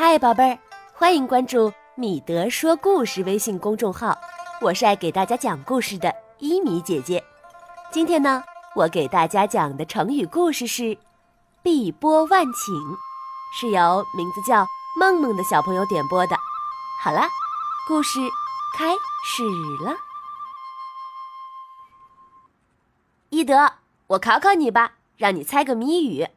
[0.00, 0.58] 嗨，宝贝儿，
[0.94, 4.16] 欢迎关注米德说故事微信公众号，
[4.60, 7.20] 我是爱给大家讲故事的伊米姐姐。
[7.90, 8.44] 今天呢，
[8.76, 10.96] 我给大家讲的成语故事是
[11.64, 12.96] “碧波万顷”，
[13.58, 14.64] 是由名字叫
[15.00, 16.36] 梦梦的小朋友点播的。
[17.02, 17.28] 好啦，
[17.88, 18.20] 故事
[18.76, 19.42] 开始
[19.84, 19.96] 了。
[23.30, 23.72] 伊德，
[24.06, 26.28] 我考考你吧，让你猜个谜语。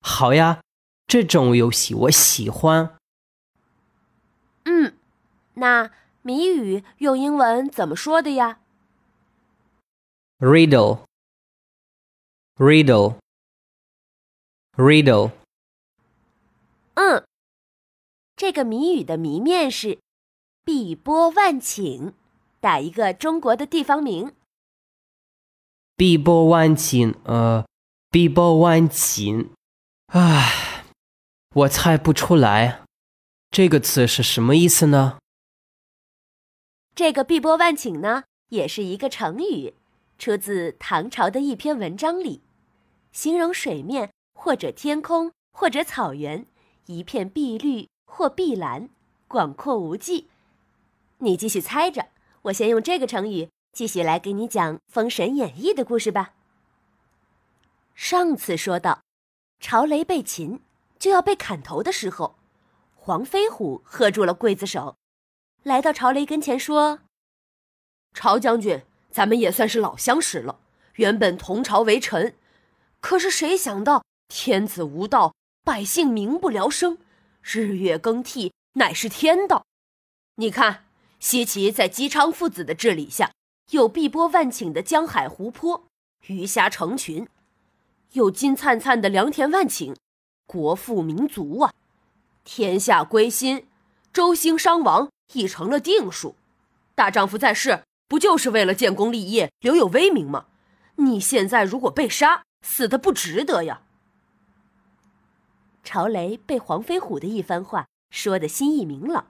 [0.00, 0.60] 好呀，
[1.10, 2.96] 这种游戏我喜欢。
[4.62, 4.94] 嗯，
[5.54, 5.90] 那
[6.22, 8.60] 谜语用英文怎么说的呀
[10.38, 11.00] Riddle,
[12.56, 13.16] riddle,
[14.76, 15.32] riddle.
[16.94, 17.24] 嗯，
[18.36, 19.98] 这个谜语的谜面是
[20.64, 22.12] “碧波万顷”，
[22.60, 24.32] 打一个中国的地方名。
[25.96, 27.66] 碧波万顷，呃，
[28.10, 29.48] 碧波万顷。
[30.06, 30.69] 唉，
[31.52, 32.84] 我猜不出来，
[33.50, 35.18] 这个词是什么意思呢？
[36.94, 39.74] 这个“碧波万顷”呢，也是一个成语，
[40.16, 42.40] 出自唐朝的一篇文章里，
[43.10, 46.46] 形容水面或者天空或者草原
[46.86, 48.88] 一片碧绿或碧蓝，
[49.26, 50.28] 广阔无际。
[51.18, 52.10] 你继续猜着，
[52.42, 56.34] 我先用这个成语继续来给你讲《封神演义》的故事吧。
[57.96, 59.00] 上次说到。
[59.62, 60.60] 朝雷被擒，
[61.00, 62.36] 就要被砍头的时候，
[62.94, 64.96] 黄飞虎喝住了刽子手，
[65.62, 67.00] 来到朝雷跟前说
[68.14, 70.60] ：“朝将军，咱们也算是老相识了，
[70.96, 72.36] 原本同朝为臣，
[73.00, 75.34] 可是谁想到天子无道，
[75.64, 76.98] 百姓民不聊生，
[77.40, 79.64] 日月更替乃是天道。
[80.36, 80.84] 你看，
[81.18, 83.32] 西岐在姬昌父子的治理下，
[83.70, 85.86] 有碧波万顷的江海湖泊，
[86.26, 87.26] 鱼虾成群。”
[88.12, 89.94] 有金灿灿的良田万顷，
[90.50, 91.72] 国富民足啊！
[92.42, 93.68] 天下归心，
[94.12, 96.34] 周兴伤亡已成了定数。
[96.96, 100.46] 大丈夫在世，不就是为了建功立业、留有威名吗？
[100.96, 103.82] 你现在如果被杀，死的不值得呀！
[105.84, 109.26] 朝雷被黄飞虎的一番话说的心意明朗，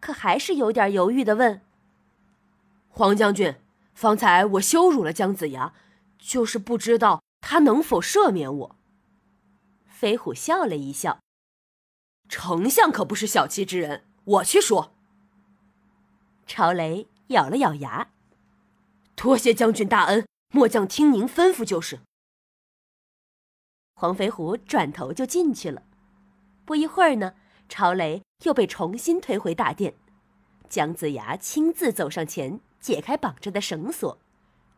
[0.00, 1.62] 可还是有点犹豫的问
[2.92, 3.54] ：“黄将军，
[3.94, 5.72] 方才我羞辱了姜子牙，
[6.18, 8.76] 就是不知道。”他能否赦免我？
[9.98, 11.18] 飞虎笑了一笑。
[12.28, 14.94] 丞相可不是小气之人，我去说。
[16.46, 18.12] 朝雷咬了咬牙，
[19.16, 21.98] 多谢将军大恩，末将听您吩咐就是。
[23.94, 25.82] 黄飞虎转头就进去了。
[26.64, 27.34] 不一会儿呢，
[27.68, 29.96] 朝雷又被重新推回大殿，
[30.68, 34.16] 姜子牙亲自走上前解开绑着的绳索，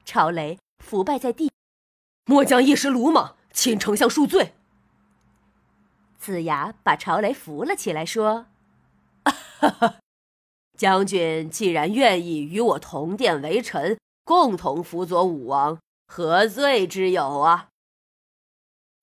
[0.03, 1.53] 朝雷伏拜在地。
[2.25, 4.55] 末将一时鲁莽，请丞相恕罪。
[6.21, 8.47] 子牙把朝雷扶了起来，说
[10.77, 17.71] ：“将军既然愿意与我同殿为臣，共同辅佐武王，何罪之有啊？”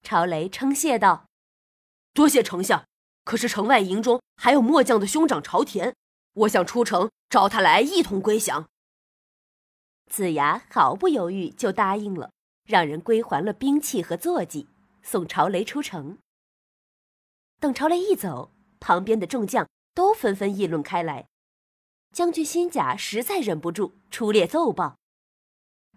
[0.03, 1.25] 朝雷称谢道
[2.13, 2.85] ：“多谢丞相。
[3.23, 5.93] 可是城外营中还有末将的兄长朝田，
[6.33, 8.69] 我想出城找他来一同归降。”
[10.07, 12.29] 子牙毫不犹豫就答应了。
[12.63, 14.67] 让人归还了兵器和坐骑，
[15.01, 16.17] 送朝雷出城。
[17.59, 21.27] 等朝雷一走，旁边的众将都纷纷议论开来。
[22.13, 24.97] 将军辛甲实在忍不住，出列奏报：“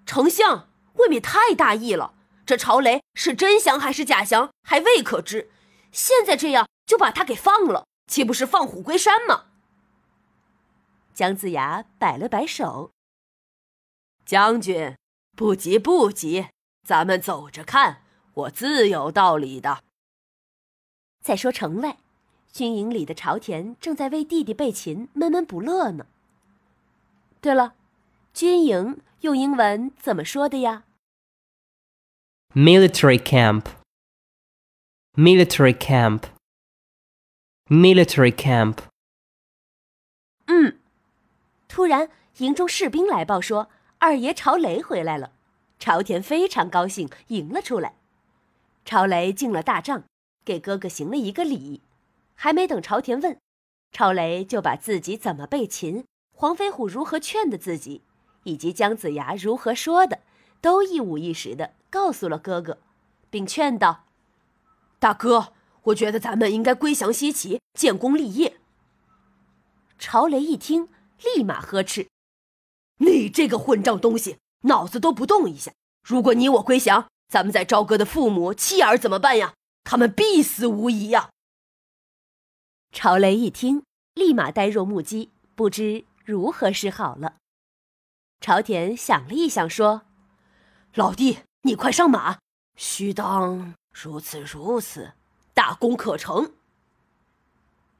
[0.06, 5.50] 丞相未免太大意了，这朝雷是真降还是假降，还未可知。
[5.92, 9.46] 现在这样就把他给放了，岂不是放虎归山吗？”
[11.14, 12.92] 姜子牙摆了摆手
[14.24, 14.96] ：“将军，
[15.36, 16.48] 不急不急。”
[16.86, 19.84] 咱们走着看，我自有道理的。
[21.30, 21.96] 再说城外，
[22.50, 26.08] 军营里的朝田正在为弟弟被擒闷闷不乐呢。
[27.40, 27.74] 对了，
[28.34, 30.82] 军营用英文怎么说的呀
[32.52, 33.66] ？Military camp.
[35.12, 36.24] Military camp.
[37.68, 38.78] Military camp.
[40.46, 40.80] 嗯，
[41.68, 45.30] 突然营中士兵来报说，二爷朝雷回来了。
[45.78, 47.94] 朝田非常高兴，迎了出来。
[48.84, 50.02] 朝雷进了大帐，
[50.44, 51.82] 给哥哥行了一个礼。
[52.34, 53.38] 还没等朝田问，
[53.92, 56.04] 朝雷就把自己怎么被擒，
[56.36, 58.02] 黄飞虎如何劝的自己，
[58.44, 60.20] 以及姜子牙如何说的，
[60.60, 62.78] 都一五一十的告诉了哥哥，
[63.28, 64.04] 并劝道
[64.98, 65.52] ：“大哥，
[65.84, 68.56] 我觉得咱们应该归降西岐，建功立业。”
[69.98, 70.88] 朝雷一听，
[71.36, 72.08] 立马呵斥
[72.98, 75.72] ：“你这个混账东西！”脑子都不动一下！
[76.02, 79.54] 如果你我归降，咱们在朝歌的父母妻儿怎么办呀？
[79.84, 81.30] 他们必死无疑呀！
[82.92, 83.84] 朝雷一听，
[84.14, 87.36] 立马呆若木鸡，不知如何是好了。
[88.40, 90.02] 朝田想了一想，说
[90.94, 92.38] ：“老弟，你快上马，
[92.76, 95.12] 须当如此如此，
[95.52, 96.54] 大功可成。”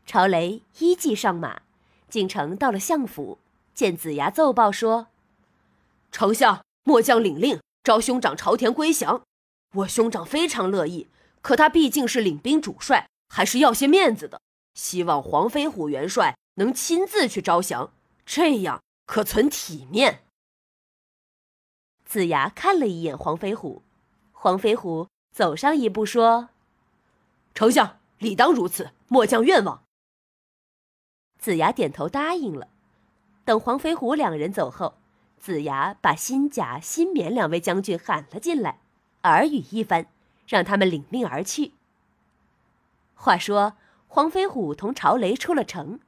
[0.06, 1.62] 朝雷依计上马，
[2.08, 3.38] 进城到了相府，
[3.74, 5.08] 见子牙奏报说
[6.10, 9.22] ：“丞相，末将领令召兄长朝田归降。
[9.74, 11.08] 我兄长非常乐意，
[11.42, 14.40] 可他毕竟是领兵主帅，还是要些面子的。
[14.74, 17.92] 希望黄飞虎元帅能亲自去招降，
[18.24, 20.22] 这样可存体面。”
[22.04, 23.82] 子牙看了一眼黄飞虎，
[24.32, 26.48] 黄飞虎走上一步说
[27.54, 29.84] ：“丞相理当如此，末将愿望。”
[31.38, 32.68] 子牙点头答应了。
[33.44, 34.98] 等黄飞虎两人走后，
[35.38, 38.80] 子牙把新甲、新冕两位将军喊了进来，
[39.22, 40.06] 耳语一番，
[40.50, 41.72] 让他们领命而去。
[43.14, 43.76] 话说，
[44.08, 46.00] 黄飞虎同朝雷出了城，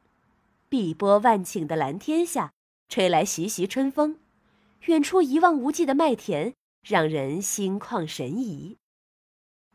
[0.68, 2.50] 碧波万顷的蓝天下，
[2.88, 4.18] 吹来习习春风，
[4.86, 6.52] 远处一望无际的麦田，
[6.82, 8.76] 让人心旷神怡。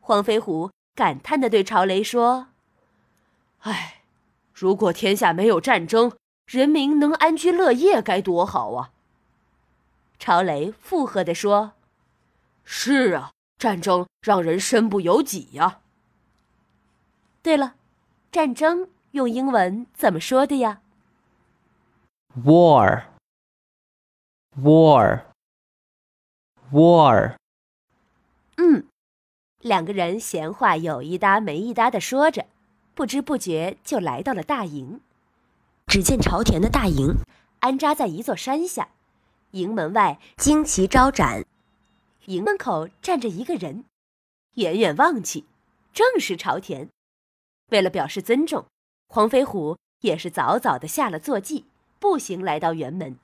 [0.00, 2.48] 黄飞虎感叹地对朝雷说
[3.60, 3.94] ：“唉。”
[4.60, 8.90] 如果天下没有战争，人民能安居乐业，该多好啊！
[10.18, 11.74] 朝雷附和地说
[12.64, 15.80] ：“是啊，战争让人身不由己呀。”
[17.42, 17.74] 对了，
[18.30, 20.80] 战争用英文怎么说的呀
[22.44, 23.04] ？War，war，war。
[28.56, 28.86] 嗯，
[29.60, 32.46] 两个人闲话有一搭没一搭的说着。
[32.94, 35.00] 不知不觉就来到了大营，
[35.86, 37.18] 只见朝田的大营
[37.60, 38.88] 安扎在一座山下，
[39.52, 41.44] 营门外旌旗招展，
[42.28, 43.86] 营门口站着一个人，
[44.56, 45.46] 远远望去，
[45.94, 46.90] 正是朝田。
[47.70, 48.66] 为了表示尊重，
[49.08, 51.64] 黄飞虎也是早早的下了坐骑，
[51.98, 53.16] 步行来到辕门。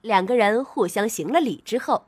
[0.00, 2.06] 两个人互相行了礼之后，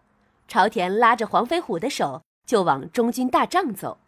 [0.48, 3.98] 朝田拉着黄飞虎的手就往中军大帐走，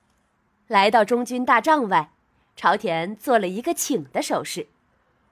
[0.67, 2.11] 来到中军大帐外。
[2.57, 4.67] 朝田做了一个请的手势，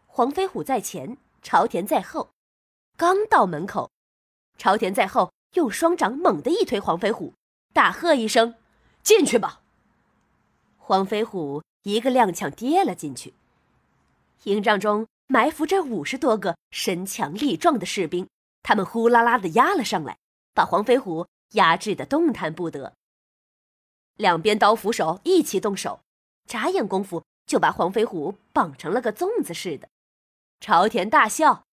[0.06, 2.28] 黄飞虎在前，朝田在后。
[2.96, 3.90] 刚到门口，
[4.56, 7.32] 朝田在后用双掌猛地一推黄飞虎，
[7.72, 8.54] 大喝一声
[9.02, 9.60] ：“进去吧！”
[10.78, 13.34] 黄飞虎一个踉跄跌了进去。
[14.44, 18.28] 营帐中埋伏着五十多个身强力壮的士兵，
[18.62, 20.18] 他们呼啦啦的压了上来，
[20.52, 22.94] 把黄飞虎压制的动弹不得。
[24.16, 26.00] 两边刀斧手一起动手。
[26.46, 29.88] 眨眼功夫，就把黄飞虎绑成了个粽子似的。
[30.60, 31.64] 朝田大笑：“，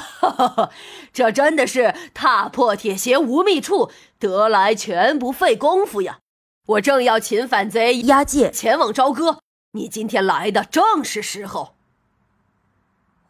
[0.00, 0.70] 哈哈哈
[1.12, 6.20] 这真的是踏破铁鞋无觅处，得来全不费功夫呀！
[6.66, 9.40] 我正要擒反贼押解前往朝歌，
[9.72, 11.76] 你今天来的正是时候。”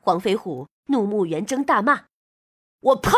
[0.00, 2.04] 黄飞虎怒目圆睁，大骂
[2.80, 3.10] ：“我呸！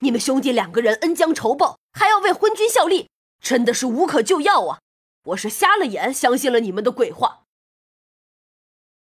[0.00, 3.08] 你们兄弟两个人恩将仇报，还要为昏君效力，
[3.40, 4.80] 真的是无可救药啊！”
[5.26, 7.42] 我是瞎了眼，相信了你们的鬼话。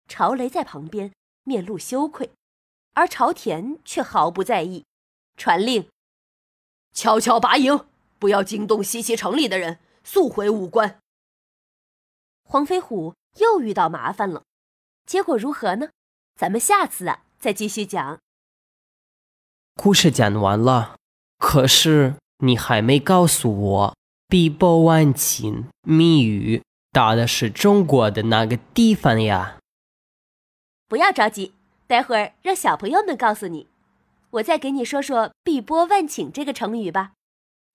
[0.09, 1.13] 朝雷在旁边
[1.45, 2.31] 面露羞愧，
[2.99, 4.85] 而朝田却毫不在意，
[5.37, 5.89] 传令：
[6.93, 7.87] 悄悄拔营，
[8.19, 10.99] 不要惊动西岐城里的人，速回武关。
[12.43, 14.43] 黄飞虎又遇到麻烦了，
[15.07, 15.91] 结果如何呢？
[16.35, 18.19] 咱们下次啊再继续讲。
[19.77, 20.97] 故事讲完了，
[21.39, 23.97] 可是你还没告诉我。
[24.27, 29.61] 碧波万顷密语打的是中国的哪个地方呀？
[30.89, 31.53] 不要着急，
[31.89, 33.67] 待会儿让小朋友们告诉你。
[34.33, 37.13] 我再给你说说“碧波万顷”这个成语吧，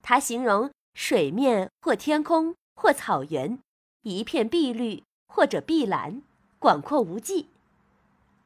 [0.03, 3.57] 它形容水面或天空或草原
[4.03, 6.21] 一片碧绿或者碧蓝，
[6.59, 7.47] 广阔无际。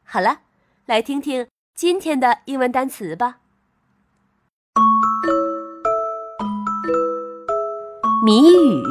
[0.06, 0.40] 好了，
[0.86, 1.46] 来听听
[1.76, 3.40] 今天的英文单词吧。
[8.24, 8.82] 谜语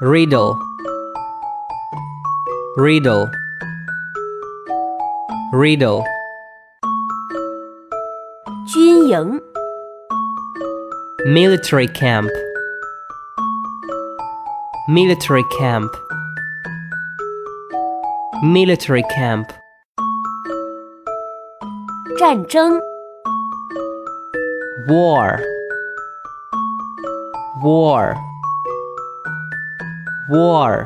[0.00, 0.56] ，riddle
[2.76, 3.28] riddle
[5.51, 6.03] riddle，
[8.67, 9.41] 军营，
[11.25, 12.29] military camp
[14.87, 15.89] military camp
[18.43, 19.47] military camp，
[22.17, 22.79] 战争，
[24.87, 25.39] war
[27.63, 28.15] war
[30.29, 30.85] war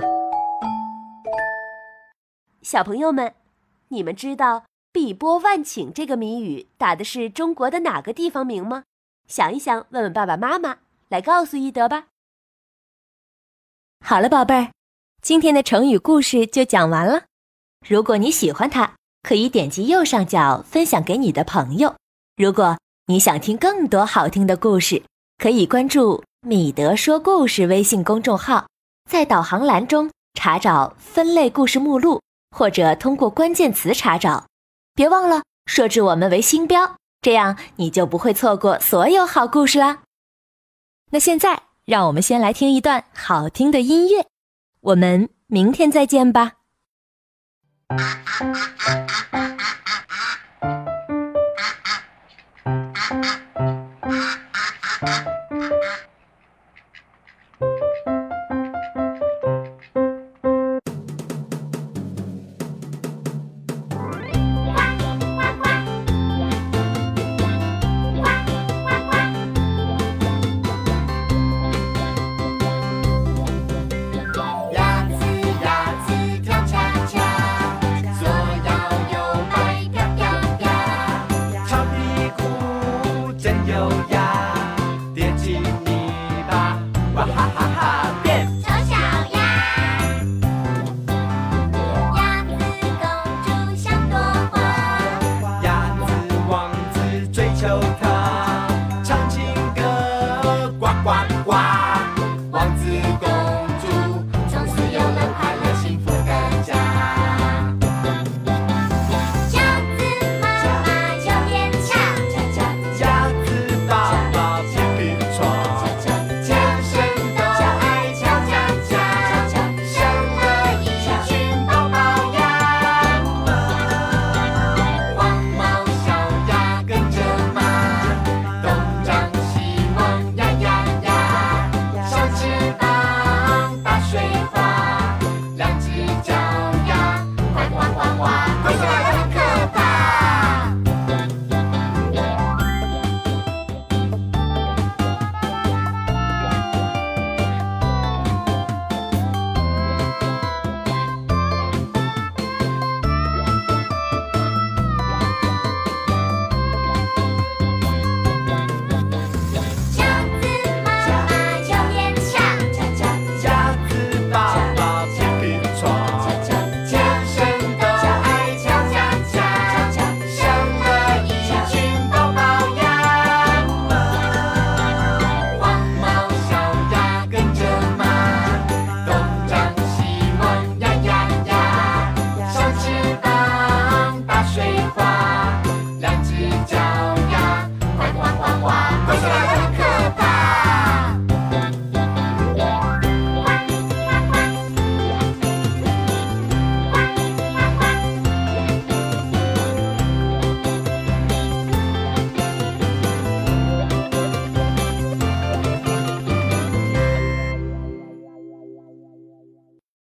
[2.61, 3.33] 小朋友们，
[3.94, 8.82] 你们知道“碧波万顷”这个谜语打的是中国的哪个地方名吗？
[9.28, 12.06] 想一想，问问爸爸妈妈，来告诉一德吧。
[14.04, 14.72] 好了，宝贝儿，
[15.22, 17.22] 今天的成语故事就讲完了。
[17.88, 21.94] 如果你喜欢它，可以点击右上角分享给你的朋友。
[22.36, 25.02] 如果你想听更多好听的故事，
[25.38, 28.66] 可以关注“米德说故事”微信公众号，
[29.08, 32.20] 在导航栏中查找分类故事目录，
[32.54, 34.46] 或者通过关键词查找。
[34.94, 40.02] 别忘了设置我们为星标，这样你就不会错过所有好故事啦。
[41.10, 44.26] 那现在，让我们先来听一段好听的音乐。
[44.80, 46.52] 我们明天再见吧。
[85.54, 85.93] 跌进